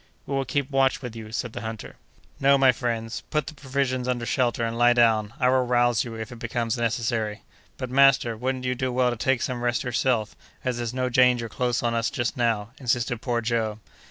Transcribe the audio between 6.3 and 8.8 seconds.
it becomes necessary." "But, master, wouldn't you